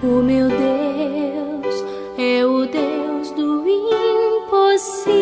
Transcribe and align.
O 0.00 0.22
meu 0.22 0.48
Deus 0.48 1.84
é 2.16 2.46
o 2.46 2.64
Deus 2.66 3.32
do 3.32 3.64
impossível. 3.66 5.18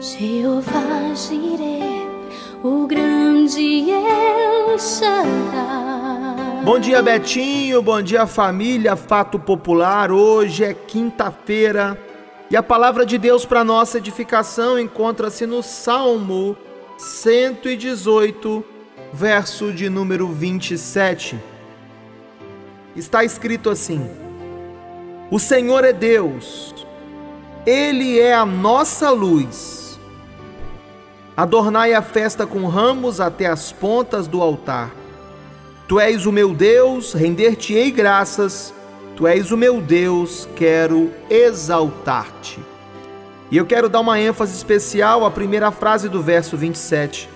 Jeová 0.00 1.12
Jireh, 1.12 2.06
o 2.62 2.86
grande 2.86 3.90
El 3.90 4.78
Shaddai. 4.78 6.62
Bom 6.64 6.78
dia, 6.78 7.02
Betinho. 7.02 7.82
Bom 7.82 8.00
dia, 8.00 8.24
família. 8.24 8.94
Fato 8.94 9.40
popular. 9.40 10.12
Hoje 10.12 10.62
é 10.62 10.72
quinta-feira 10.72 12.00
e 12.48 12.56
a 12.56 12.62
palavra 12.62 13.04
de 13.04 13.18
Deus 13.18 13.44
para 13.44 13.64
nossa 13.64 13.98
edificação 13.98 14.78
encontra-se 14.78 15.46
no 15.46 15.64
Salmo 15.64 16.56
118, 16.96 18.64
verso 19.12 19.72
de 19.72 19.90
número 19.90 20.26
27. 20.28 21.38
Está 22.96 23.22
escrito 23.22 23.68
assim: 23.68 24.08
O 25.30 25.38
Senhor 25.38 25.84
é 25.84 25.92
Deus, 25.92 26.74
Ele 27.66 28.18
é 28.18 28.34
a 28.34 28.46
nossa 28.46 29.10
luz. 29.10 30.00
Adornai 31.36 31.94
a 31.94 32.02
festa 32.02 32.46
com 32.46 32.66
ramos 32.66 33.20
até 33.20 33.46
as 33.46 33.72
pontas 33.72 34.26
do 34.26 34.40
altar. 34.40 34.90
Tu 35.88 35.98
és 36.00 36.26
o 36.26 36.32
meu 36.32 36.54
Deus, 36.54 37.12
render-te-ei 37.12 37.90
graças. 37.90 38.72
Tu 39.16 39.26
és 39.26 39.50
o 39.50 39.56
meu 39.56 39.80
Deus, 39.80 40.48
quero 40.56 41.10
exaltar-te. 41.28 42.60
E 43.50 43.56
eu 43.56 43.66
quero 43.66 43.88
dar 43.90 44.00
uma 44.00 44.18
ênfase 44.18 44.56
especial 44.56 45.26
à 45.26 45.30
primeira 45.30 45.70
frase 45.70 46.08
do 46.08 46.22
verso 46.22 46.56
27. 46.56 47.28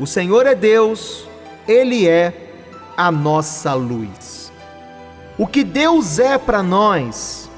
O 0.00 0.06
Senhor 0.06 0.46
é 0.46 0.54
Deus, 0.54 1.28
Ele 1.70 2.08
é 2.08 2.34
a 2.96 3.12
nossa 3.12 3.74
luz. 3.74 4.50
O 5.38 5.46
que 5.46 5.62
Deus 5.62 6.18
é 6.18 6.36
para 6.36 6.64
nós 6.64 7.48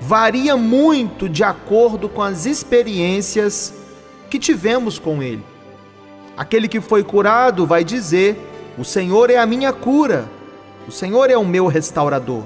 varia 0.00 0.56
muito 0.56 1.28
de 1.28 1.44
acordo 1.44 2.08
com 2.08 2.22
as 2.22 2.46
experiências 2.46 3.74
que 4.30 4.38
tivemos 4.38 4.98
com 4.98 5.22
Ele. 5.22 5.44
Aquele 6.34 6.66
que 6.66 6.80
foi 6.80 7.04
curado 7.04 7.66
vai 7.66 7.84
dizer: 7.84 8.40
O 8.78 8.86
Senhor 8.86 9.28
é 9.28 9.36
a 9.36 9.44
minha 9.44 9.70
cura, 9.70 10.26
o 10.88 10.90
Senhor 10.90 11.28
é 11.28 11.36
o 11.36 11.44
meu 11.44 11.66
restaurador. 11.66 12.44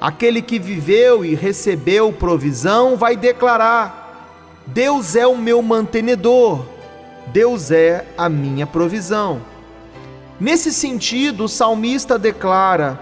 Aquele 0.00 0.40
que 0.40 0.56
viveu 0.56 1.24
e 1.24 1.34
recebeu 1.34 2.12
provisão 2.12 2.96
vai 2.96 3.16
declarar: 3.16 4.30
Deus 4.68 5.16
é 5.16 5.26
o 5.26 5.36
meu 5.36 5.60
mantenedor, 5.62 6.64
Deus 7.32 7.72
é 7.72 8.06
a 8.16 8.28
minha 8.28 8.68
provisão. 8.68 9.50
Nesse 10.42 10.72
sentido, 10.72 11.44
o 11.44 11.48
salmista 11.48 12.18
declara: 12.18 12.98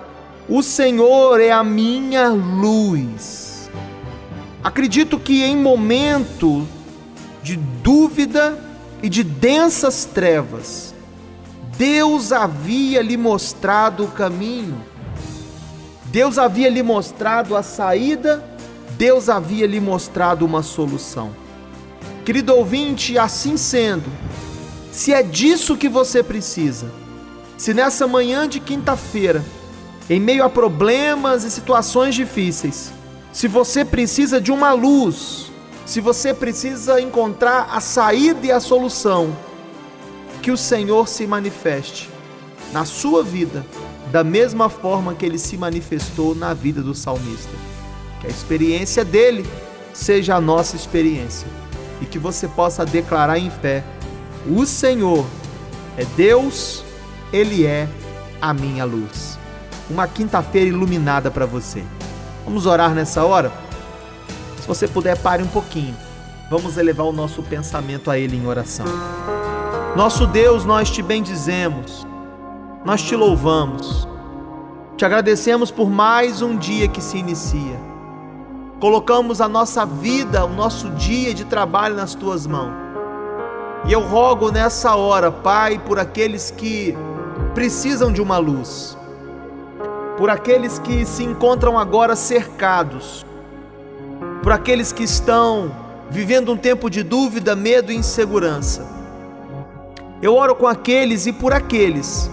O 0.46 0.62
Senhor 0.62 1.40
é 1.40 1.50
a 1.50 1.64
minha 1.64 2.28
luz. 2.28 3.70
Acredito 4.62 5.18
que 5.18 5.42
em 5.42 5.56
momento 5.56 6.68
de 7.42 7.56
dúvida 7.56 8.62
e 9.02 9.08
de 9.08 9.24
densas 9.24 10.04
trevas, 10.04 10.94
Deus 11.78 12.30
havia 12.30 13.00
lhe 13.00 13.16
mostrado 13.16 14.04
o 14.04 14.08
caminho, 14.08 14.78
Deus 16.12 16.36
havia 16.36 16.68
lhe 16.68 16.82
mostrado 16.82 17.56
a 17.56 17.62
saída, 17.62 18.44
Deus 18.98 19.30
havia 19.30 19.66
lhe 19.66 19.80
mostrado 19.80 20.44
uma 20.44 20.62
solução. 20.62 21.34
Querido 22.22 22.54
ouvinte, 22.54 23.16
assim 23.16 23.56
sendo, 23.56 24.12
se 24.92 25.14
é 25.14 25.22
disso 25.22 25.74
que 25.74 25.88
você 25.88 26.22
precisa, 26.22 27.00
se 27.60 27.74
nessa 27.74 28.06
manhã 28.06 28.48
de 28.48 28.58
quinta-feira, 28.58 29.44
em 30.08 30.18
meio 30.18 30.42
a 30.42 30.48
problemas 30.48 31.44
e 31.44 31.50
situações 31.50 32.14
difíceis, 32.14 32.90
se 33.34 33.46
você 33.46 33.84
precisa 33.84 34.40
de 34.40 34.50
uma 34.50 34.72
luz, 34.72 35.52
se 35.84 36.00
você 36.00 36.32
precisa 36.32 37.02
encontrar 37.02 37.68
a 37.70 37.78
saída 37.78 38.46
e 38.46 38.50
a 38.50 38.60
solução, 38.60 39.36
que 40.40 40.50
o 40.50 40.56
Senhor 40.56 41.06
se 41.06 41.26
manifeste 41.26 42.08
na 42.72 42.86
sua 42.86 43.22
vida 43.22 43.62
da 44.10 44.24
mesma 44.24 44.70
forma 44.70 45.12
que 45.12 45.26
ele 45.26 45.38
se 45.38 45.58
manifestou 45.58 46.34
na 46.34 46.54
vida 46.54 46.80
do 46.80 46.94
salmista. 46.94 47.52
Que 48.22 48.26
a 48.26 48.30
experiência 48.30 49.04
dele 49.04 49.44
seja 49.92 50.34
a 50.34 50.40
nossa 50.40 50.76
experiência 50.76 51.46
e 52.00 52.06
que 52.06 52.18
você 52.18 52.48
possa 52.48 52.86
declarar 52.86 53.38
em 53.38 53.50
fé: 53.50 53.84
O 54.50 54.64
Senhor 54.64 55.26
é 55.98 56.06
Deus, 56.16 56.88
Ele 57.32 57.66
é 57.66 57.88
a 58.40 58.52
minha 58.52 58.84
luz. 58.84 59.38
Uma 59.88 60.06
quinta-feira 60.06 60.68
iluminada 60.68 61.30
para 61.30 61.46
você. 61.46 61.84
Vamos 62.44 62.66
orar 62.66 62.94
nessa 62.94 63.24
hora? 63.24 63.52
Se 64.60 64.66
você 64.66 64.86
puder, 64.86 65.16
pare 65.18 65.42
um 65.42 65.48
pouquinho. 65.48 65.96
Vamos 66.50 66.76
elevar 66.76 67.06
o 67.06 67.12
nosso 67.12 67.42
pensamento 67.42 68.10
a 68.10 68.18
Ele 68.18 68.36
em 68.36 68.46
oração. 68.46 68.86
Nosso 69.96 70.26
Deus, 70.26 70.64
nós 70.64 70.90
te 70.90 71.02
bendizemos, 71.02 72.06
nós 72.84 73.02
te 73.02 73.16
louvamos, 73.16 74.06
te 74.96 75.04
agradecemos 75.04 75.70
por 75.70 75.90
mais 75.90 76.42
um 76.42 76.56
dia 76.56 76.86
que 76.86 77.00
se 77.00 77.18
inicia 77.18 77.90
colocamos 78.80 79.42
a 79.42 79.48
nossa 79.48 79.84
vida, 79.84 80.44
o 80.46 80.48
nosso 80.48 80.88
dia 80.90 81.34
de 81.34 81.44
trabalho 81.44 81.94
nas 81.94 82.14
tuas 82.14 82.46
mãos. 82.46 82.72
E 83.84 83.92
eu 83.92 84.00
rogo 84.00 84.50
nessa 84.50 84.96
hora, 84.96 85.30
Pai, 85.30 85.78
por 85.78 85.98
aqueles 85.98 86.50
que 86.50 86.96
precisam 87.54 88.12
de 88.12 88.20
uma 88.20 88.38
luz, 88.38 88.96
por 90.16 90.30
aqueles 90.30 90.78
que 90.78 91.04
se 91.04 91.24
encontram 91.24 91.78
agora 91.78 92.16
cercados, 92.16 93.24
por 94.42 94.52
aqueles 94.52 94.92
que 94.92 95.02
estão 95.02 95.70
vivendo 96.10 96.52
um 96.52 96.56
tempo 96.56 96.90
de 96.90 97.02
dúvida, 97.02 97.54
medo 97.54 97.92
e 97.92 97.96
insegurança. 97.96 98.86
Eu 100.22 100.34
oro 100.34 100.54
com 100.54 100.66
aqueles 100.66 101.26
e 101.26 101.32
por 101.32 101.52
aqueles 101.52 102.30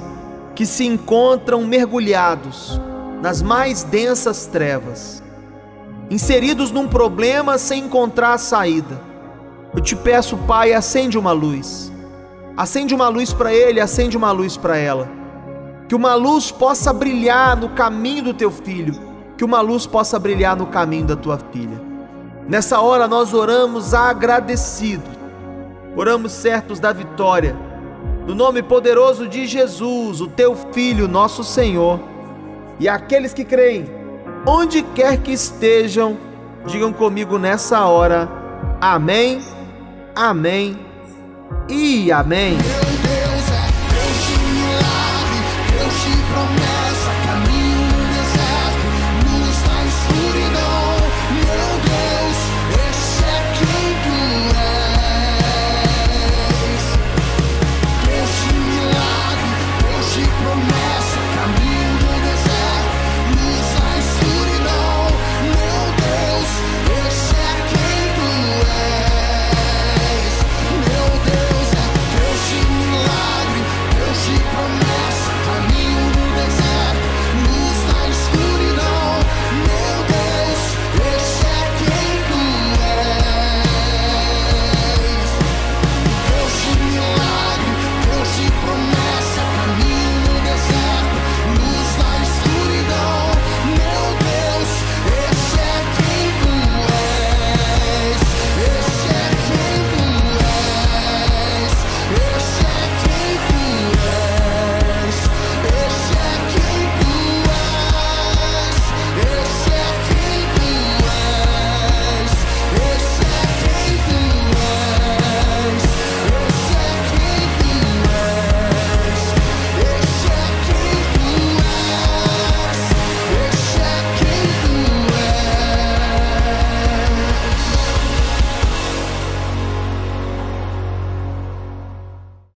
que 0.55 0.65
se 0.65 0.85
encontram 0.85 1.63
mergulhados 1.63 2.79
nas 3.21 3.41
mais 3.41 3.83
densas 3.83 4.45
trevas 4.45 5.23
inseridos 6.09 6.71
num 6.71 6.87
problema 6.87 7.57
sem 7.57 7.83
encontrar 7.85 8.33
a 8.33 8.37
saída. 8.37 9.01
Eu 9.75 9.81
te 9.81 9.95
peço, 9.95 10.37
Pai, 10.37 10.73
acende 10.73 11.17
uma 11.17 11.31
luz. 11.31 11.91
Acende 12.57 12.95
uma 12.95 13.07
luz 13.07 13.31
para 13.31 13.53
ele, 13.53 13.79
acende 13.79 14.17
uma 14.17 14.31
luz 14.31 14.57
para 14.57 14.75
ela. 14.75 15.07
Que 15.87 15.93
uma 15.93 16.15
luz 16.15 16.51
possa 16.51 16.91
brilhar 16.91 17.55
no 17.55 17.69
caminho 17.69 18.23
do 18.23 18.33
teu 18.33 18.49
filho, 18.49 18.99
que 19.37 19.45
uma 19.45 19.61
luz 19.61 19.85
possa 19.85 20.17
brilhar 20.17 20.55
no 20.55 20.65
caminho 20.65 21.05
da 21.05 21.15
tua 21.15 21.37
filha. 21.37 21.79
Nessa 22.49 22.81
hora 22.81 23.07
nós 23.07 23.31
oramos 23.31 23.93
agradecidos, 23.93 25.11
oramos 25.95 26.31
certos 26.31 26.79
da 26.79 26.91
vitória, 26.91 27.55
no 28.25 28.33
nome 28.33 28.63
poderoso 28.63 29.27
de 29.27 29.45
Jesus, 29.45 30.19
o 30.19 30.27
teu 30.27 30.55
filho, 30.73 31.07
nosso 31.07 31.43
Senhor. 31.43 31.99
E 32.79 32.89
aqueles 32.89 33.33
que 33.35 33.45
creem, 33.45 33.87
onde 34.47 34.81
quer 34.81 35.17
que 35.17 35.31
estejam, 35.31 36.17
digam 36.65 36.91
comigo 36.91 37.37
nessa 37.37 37.85
hora: 37.85 38.27
Amém, 38.81 39.41
Amém 40.15 40.87
e 41.69 42.11
Amém. 42.11 42.57
promessa. 46.37 46.86